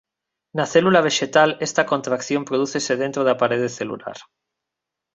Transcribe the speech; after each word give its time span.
Na 0.57 0.65
célula 0.73 1.05
vexetal 1.07 1.49
esta 1.67 1.83
contracción 1.91 2.41
prodúcese 2.49 2.93
dentro 3.03 3.21
da 3.27 3.39
parede 3.41 3.69
celular. 3.79 4.17